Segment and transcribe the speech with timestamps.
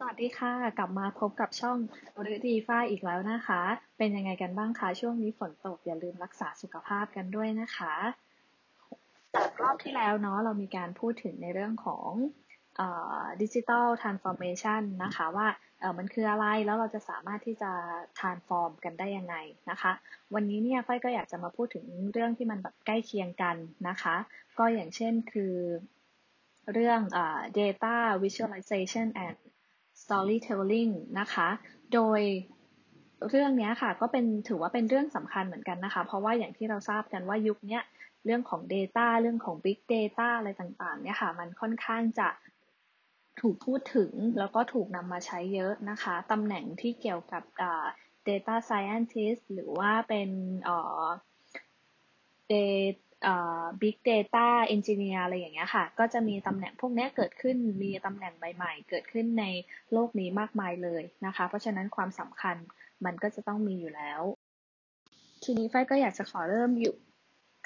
[0.00, 1.78] สวัสดีค่ะ กลับมาพบกับช่อง
[2.16, 3.60] บริดีฟ้าอีกแล้วนะคะ
[3.98, 7.94] เป็นยังไงกันบ้างคะ ช่วงนี้ฝนตกอย่าลืมรักษาสุขภาพกันด้วยนะคะ
[9.34, 12.10] จากรอบที่แล้วเนาะเรามีการพูดถึงในเรื่องของ
[13.42, 15.48] digital transformation นะคะว่า
[15.98, 17.70] มันคืออะไรแล้วเราจะสามารถที่จะ
[18.18, 19.36] transform กันได้ยังไง
[19.70, 19.92] นะคะ
[20.34, 23.56] วันนี้เนี่ยฝ้ายก็อยากจะมาพูดถึงเรื่องที่มันแบบใกล้เคียงกัน
[23.88, 24.16] นะคะ
[24.58, 25.54] ก็อย่างเช่นคือ
[26.72, 27.00] เรื่อง
[27.58, 29.38] data visualization and
[30.08, 31.48] storytelling นะคะ
[31.94, 32.20] โดย
[33.28, 37.80] เรื่องนี้ค่ะก็เป็นถือว่าเป็นเรื่องสำคัญเหมือนกันนะคะ เพราะว่าอย่างที่เราทราบกันว่ายุคนี้
[38.24, 42.28] เรื่องของ Data เรื่องของ Big Data อะไรต่างๆเนี่ยค่ะมันค่อนข้างจะ
[43.40, 47.42] ถูกพูดถึงแล้วก็ถูกนำมาใช้เยอะนะคะตำแหน่งที่เกี่ยวกับ
[48.28, 50.30] data scientist หรือว่าเป็น
[53.80, 59.44] Big Data Engineer อะไรอย่างเงี้ยค่ะ ก็จะมีตำแหน่งพวกนี้เกิดขึ้นมีตำแหน่งใหม่ๆ เกิดขึ้นใน
[59.92, 62.56] โลกนี้มากมายเลยนะคะ เพราะฉะนั้นความสำคัญ
[63.04, 64.22] มันก็จะต้องมีอยู่แล้ว
[65.44, 66.94] ทีนี้ไฟก็อยากจะขอเริ่มอยู่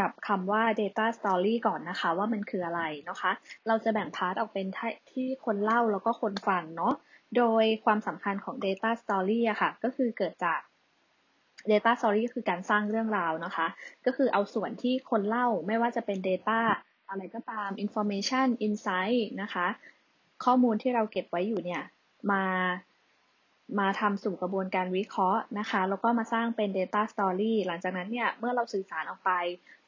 [0.00, 3.32] กับคำว่า data story ก่อนนะคะ ว่ามันคืออะไรนะคะ
[3.66, 4.66] เราจะแบ่งพาร์ทออกเป็น
[5.12, 6.94] ที่คนเล่าแล้วก็คนฟังเนาะ
[7.36, 10.60] โดยความสำคัญของ data story อะค่ะ ก็คือเกิดจาก
[11.70, 13.66] Data Story ก็คือการสร้างเรื่องราวนะคะ
[14.06, 16.60] ก็คือเอาส่วนที่คนเล่าไม่ว่าจะเป็น Data
[17.08, 19.66] อะไรก็ตาม Information Insight นะคะ
[20.44, 21.82] ข้อมูลที่เราเก็บไว้อยู่เนี่ย
[22.30, 22.44] มา
[23.80, 29.30] มาทำสู่กระบวนการวิเคราะห์นะคะ แล้วก็มาสร้างเป็น Data Story หลังจากนั้นเนี่ย เมื่อเราสื่อสารออกไป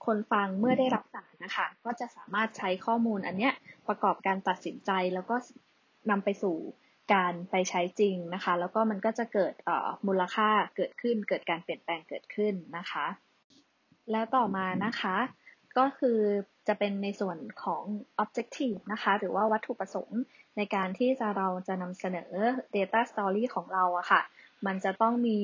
[0.07, 3.53] คนฟังเมื่อได้รับสารนะคะ ก็จะสามารถใช้ข้อมูลอันเนี้ย
[3.89, 5.37] ประกอบการตัดสินใจแล้วก็
[6.11, 6.57] นำไปสู่
[7.15, 9.55] การไปใช้จริงนะคะ แล้วก็มันก็จะเกิด
[10.07, 13.07] มูลค่าเกิดขึ้น เกิดการเปลี่ยนแปลงเกิดขึ้นนะคะ
[14.11, 15.17] แล้วต่อมานะคะ
[15.79, 16.19] ก็คือ
[16.69, 17.83] จะเป็นในส่วนของ
[18.23, 20.21] objective นะคะ หรือว่าวัตถุประสงค์
[20.57, 22.33] ในการที่จะเราจะนำเสนอ
[22.77, 24.23] data story ของเราอะค่ะ
[24.67, 25.39] มันจะต้องมี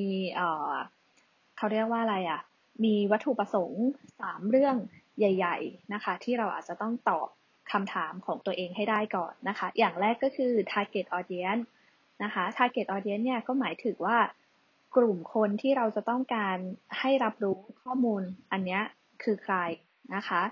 [1.57, 2.41] เขาเรียกว่าอะไรอะ
[2.85, 3.84] มีวัตถุประสงค์
[4.21, 4.77] 3 เรื่อง
[5.19, 7.28] ใหญ่ ๆ นะคะ ที่เราอาจจะต้องตอบ
[7.73, 11.65] คำถามของตัวเองให้ได้ก่อนนะคะ อย่างแรกก็คือ target audience
[12.25, 14.19] นะคะ target audience เนี่ยก็หมายถึงว่า
[14.97, 16.59] กลุ่มคนที่เราจะต้องการ
[17.01, 18.81] ให้รับรู้ข้อมูลอันนี้
[19.23, 19.57] คือใคร
[20.15, 20.43] นะคะ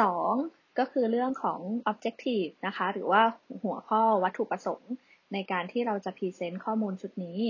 [0.00, 0.32] สอง
[0.78, 3.22] ก็คือเรื่องของ objective นะคะ หรือว่า
[3.62, 4.92] หัวข้อวัตถุประสงค์
[5.32, 7.40] ในการที่เราจะพรีเซนต์ข้อมูลชุดนี้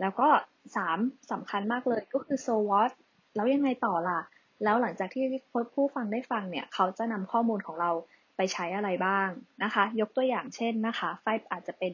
[0.00, 0.28] แล้วก็
[0.76, 0.98] สาม
[1.32, 2.90] สำคัญมากเลยก็คือ so what
[3.34, 4.20] แล้วยังไงต่อล่ะ
[4.64, 5.24] แล้วหลังจากที่
[5.74, 7.90] ผู้ฟังได้ฟังเนี่ย เขาจะนำข้อมูลของเรา
[8.42, 9.28] ไปใช้อะไรบ้าง
[9.64, 11.92] นะคะ ยกตัวอย่างเช่นนะคะไฟอาจจะเป็น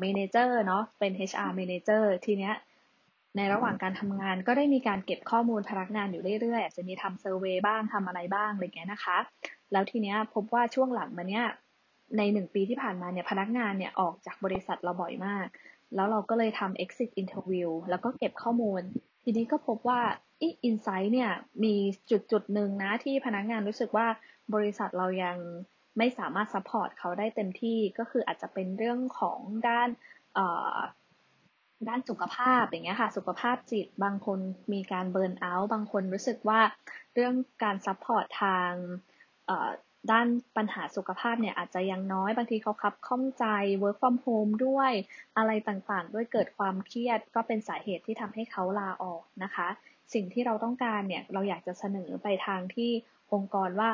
[0.00, 2.54] เมนเจอร์เนาะเป็น HR manager ทีเนี้ย
[3.36, 9.18] ในระหว่างการทำงานก็ได้มีการเก็บข้อมูลพนักงานอยู่เรื่อยๆอาจจะมีทำเซอร์เวยบ้างทำอะไรบ้างอะไรเงี้ยนะคะ
[9.72, 11.44] แล้วทีเนี้ยพบว่าช่วงหลังมาเนี้ย
[12.16, 15.46] ในหนึ่งปีที่ผ่านมาเนี่ยพนักงานเนี่ยออกจากบริษัทเราบ่อยมาก
[15.94, 18.82] แล้วเราก็เลยทำ exit interview แล้วก็เก็บข้อมูล
[19.30, 20.00] ทีนี้ก็พบว่า
[20.42, 21.32] insight เนี่ย
[21.64, 21.74] มี
[22.10, 24.06] จุดจุดหนึ่งนะที่พนักงานรู้สึกว่า
[24.54, 25.36] บริษัทเรายัง
[25.98, 29.88] ไม่สามารถ support เขาได้เต็มที่ก็คืออาจจะเป็นเรื่องของด้าน
[31.88, 34.38] ด้านสุขภาพอย่างเงี้ยค่ะ สุขภาพจิตบางคน
[34.72, 36.60] มีการ burnout บางคนรู้สึกว่า
[37.14, 38.72] เรื่องการ support ทาง
[40.10, 40.26] ด้าน
[40.56, 43.44] ปัญหาสุขภาพเนี่ยอาจจะยังน้อยบางทีเขาคับข้องใจ
[43.82, 44.92] work from home ด้วย
[45.36, 49.68] อะไรต่างๆ ด้วยเกิดความเครียดก็เป็นสาเหตุที่ทำให้เขาลาออกนะคะ
[50.14, 52.90] สิ่งที่เราต้องการเนี่ยเราอยากจะเสนอไปทางที่
[53.32, 53.90] องค์กรว่า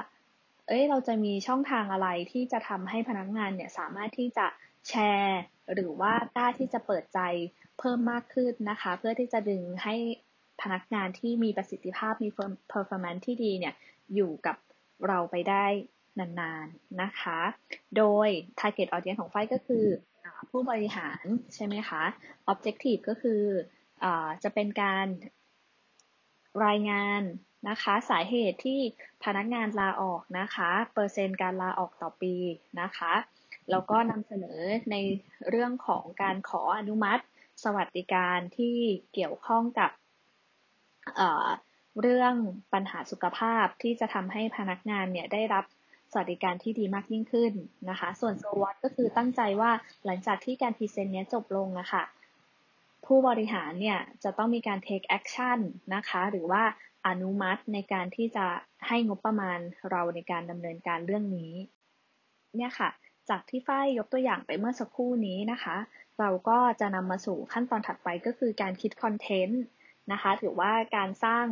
[0.69, 4.47] เอ้ยเราจะมีช่องทางอะไรที่จะทำให้พนักงานเนี่ยสามารถที่จะ
[4.89, 5.41] แชร์
[5.75, 7.21] หรือว่ากล้าที่จะเปิดใจ
[7.79, 9.95] เพิ่มมากขึ้นนะคะ เพื่อที่จะดึงให้
[10.63, 12.29] พนักงานที่มีประสิทธิภาพมี
[12.73, 13.75] performance ที่ดีเนี่ย
[14.15, 14.57] อยู่กับ
[15.09, 15.67] เราไปได้
[16.19, 17.39] นานๆนะคะ
[17.97, 19.85] โดย target audience ของไฟก็คือ
[20.51, 22.03] ผู้บริหารใช่ไหมคะ
[22.53, 23.43] objective ก็คือ
[24.05, 24.07] อ
[24.43, 25.07] จะเป็นการ
[26.67, 27.23] รายงาน
[27.69, 28.81] นะคะ สาเหตุที่
[29.25, 32.35] พนักงานลาออกนะคะ เปอร์เซ็นต์การลาออกต่อปี
[32.81, 33.15] นะคะ
[33.71, 34.61] แล้วก็นำเสนอ
[34.91, 34.97] ใน
[35.51, 37.23] เรื่องของการขออนุมัติ
[37.65, 38.77] สวัสดิการที่
[39.15, 39.91] เกี่ยวข้องกับ
[41.17, 42.35] เเรื่อง
[42.73, 45.65] ปัญหาสุขภาพที่จะทำให้พนักงานเนี่ยได้รับ
[46.17, 47.53] สวัสดิการที่ดีมากยิ่งขึ้น
[47.91, 49.71] นะคะ ส่วนโซวัตก็คือตั้งใจว่า
[50.05, 52.03] หลังจากที่การพรีเซนต์นี้จบลงนะคะ
[53.07, 55.59] ผู้บริหารเนี่ยจะต้องมีการ take action
[55.95, 56.63] นะคะ หรือว่า
[57.07, 58.47] อนุมัติในการที่จะ
[58.89, 59.59] ให้งบประมาณ
[59.91, 61.53] เราในการดำเนินการเรื่องนี้
[62.57, 62.91] เนี่ยค่ะ
[63.29, 65.77] จากที่ฝ้ายยกตัวอย่างไปเมื่อสักครู่นี้นะคะ
[66.21, 69.63] เราก็จะนำมาสู่ขั้นตอนถัดไปก็คือการคิดคอนเทนต์
[70.13, 71.47] นะคะ หรือว่าการสร้าง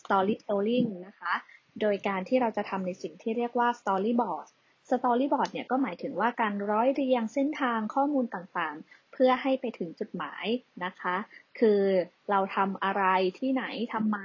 [0.00, 1.34] storytelling นะคะ
[1.80, 4.48] โดยการที่เราจะทำในสิ่งที่เรียกว่า storyboard
[4.90, 10.46] storyboard เนี่ยก็หมายถึงว่าการร้อยเรียงเส้นทางข้อมูลต่างๆ เพื่อให้ไปถึงจุดหมาย
[10.84, 11.16] นะคะ
[11.58, 11.82] คือ
[12.30, 13.04] เราทำอะไร
[13.38, 13.64] ที่ไหน
[13.94, 14.18] ทำไม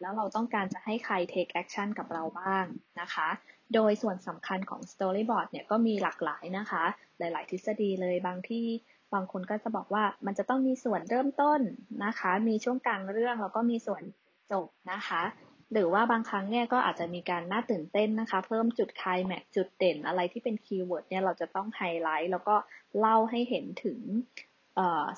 [0.00, 2.64] แล้วเราต้องการจะให้ใคร take action กับเราบ้าง
[3.00, 3.28] นะคะ
[3.74, 6.84] โดยส่วนสำคัญของ storyboard เนี่ยก็มีหลากหลายนะคะ
[7.18, 8.66] หลาย ๆ ทฤษฎีเลยบางที่
[9.14, 11.60] บางคนก็จะบอกว่ามันจะต้องมีส่วนเริ่มต้น
[12.04, 14.02] นะคะ มีช่วงกลางเรื่องแล้วก็มีส่วน
[14.52, 15.22] จบนะคะ
[15.72, 22.56] หรือว่าบางครั้งเนี่ยก็อาจจะมีการน่าตื่นเต้นนะคะ เพิ่มจุดคลายแม็กจุดเด่นอะไรที่เป็น keyword เนี่ยเราจะต้องไฮไลท์แล้วก็
[22.98, 23.98] เล่าให้เห็นถึง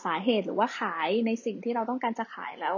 [0.04, 2.76] สาเหตุหรือว่าขายในสิ่งที่เราต้องการจะขายแล้ว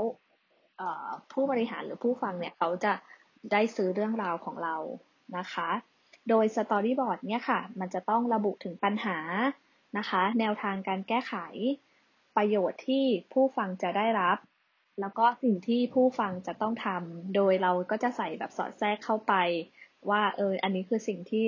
[1.32, 2.92] ผู้บริหารหรือผู้ฟังเนี่ยเขาจะ
[3.52, 4.76] ได้ซื้อเรื่องราวของเรา
[5.36, 5.68] นะคะ
[6.28, 9.18] โดย storyboard เนี่ยค่ะ มันจะต้องระบุถึงปัญหา
[9.98, 11.34] นะคะ แนวทางการแก้ไข
[12.36, 14.36] ประโยชน์ที่ผู้ฟังจะได้รับ
[15.00, 19.34] แล้วก็สิ่งที่ผู้ฟังจะต้องทำโดยเราก็จะใส่แบบสอดแทรกเข้าไป
[20.10, 21.44] ว่าเอออันนี้คือสิ่งที่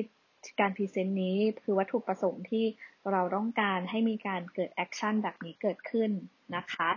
[0.60, 2.64] การ present นี้คือวัตถุประสงค์ที่
[3.10, 6.10] เราต้องการให้มีการเกิด action แบบนี้เกิดขึ้น
[6.56, 6.90] นะคะ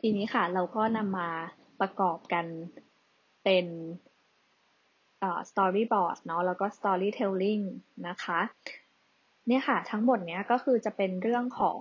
[0.00, 1.30] ทีนี้ค่ะเราก็นำมา
[1.80, 2.46] ประกอบกัน
[3.44, 3.66] เป็น
[5.50, 7.60] storyboard เนาะแล้วก็ storytelling
[8.08, 8.40] นะคะ
[9.46, 11.80] เนี่ยค่ะทั้งหมดเนี้ยก็คือจะเป็นเรื่องของ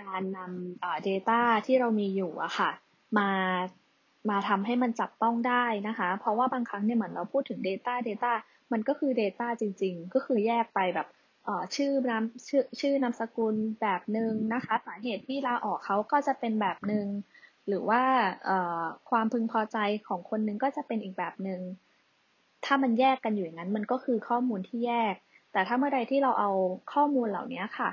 [0.00, 2.70] การนำ data ที่เรามีอยู่อะค่ะ
[3.18, 3.30] มา
[4.30, 8.32] มาทำให้มันจับต้องได้นะคะ เพราะว่าบางครั้งเนี่ยเหมือนเราพูดถึง data data
[8.72, 11.08] มันก็คือ data จริง ๆ ก็คือแยกไปแบบ
[11.76, 17.06] ชื่อนามชื่อชื่อนามสกุลแบบหนึ่งนะคะสาเหตุที่ลาออกเขาก็จะเป็นแบบหนึ่ง
[17.68, 18.02] หรือว่า
[19.10, 19.78] ความพึงพอใจ
[20.08, 21.60] ของคนนึงก็จะเป็นอีกแบบหนึ่ง
[22.64, 25.14] ถ้ามันแยกกันอยู่อย่างนั้น มันก็คือข้อมูลที่แยก
[25.52, 26.50] แต่ถ้าเมื่อใดที่เราเอา
[26.92, 27.90] ข้อมูลเหล่านี้ค่ะ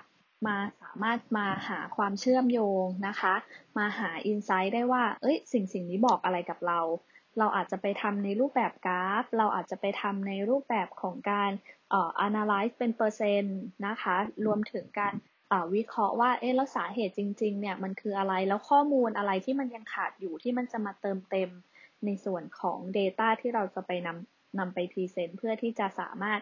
[0.47, 3.33] มาสามารถมาหาความเชื่อมโยงนะคะ
[3.77, 6.79] มาหาอินไซต์ได้ว่า เอ้ย สิ่งสิ่งนี้บอกอะไรกับเรา
[7.39, 11.51] เราอาจจะไปทำในรูปแบบกราฟ เราอาจจะไปทำในรูปแบบของการ
[11.89, 15.13] เอ่อ analyze เป็นเปอร์เซ็นต์นะคะ รวมถึงการ
[15.75, 21.49] วิเคราะห์ว่า เอ๊ะ แล้วสาเหตุจริง ๆ เนี่ย มันคืออะไร แล้วข้อมูลอะไรที่มันยังขาดอยู่ที่มันจะมาเติมเต็ม
[22.05, 26.39] ในส่วนของ Data ที่เราจะไปนำนำไป present เพื่อที่จะสามารถ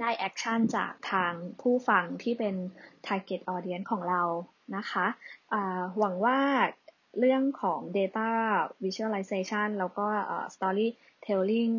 [0.00, 2.54] ได้ action จากทางผู้ฟังที่เป็น
[3.06, 4.22] target audience ของเรา
[4.76, 5.06] นะคะ
[5.98, 6.38] หวังว่า
[7.18, 8.30] เรื่องของ data
[8.84, 10.06] visualization แล้วก็
[10.54, 11.74] storytelling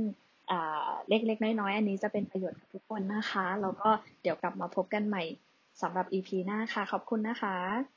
[1.09, 3.89] เล็กๆ น้อยๆ อันนี้จะเป็นประโยชน์กับทุกคนนะคะ แล้วก็
[4.21, 5.23] เดี๋ยวกลับมาพบกันใหม่
[5.81, 7.96] สำหรับ EP หน้าค่ะ ขอบคุณนะคะ